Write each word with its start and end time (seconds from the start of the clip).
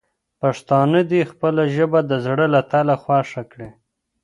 پښتانه 0.41 0.99
دې 1.11 1.21
خپله 1.31 1.63
ژبه 1.75 1.99
د 2.09 2.11
زړه 2.25 2.45
له 2.53 2.61
تله 2.71 2.95
خوښه 3.03 3.43
کړي. 3.51 3.69